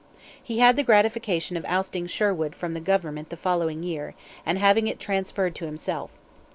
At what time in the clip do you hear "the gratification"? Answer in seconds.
0.77-1.57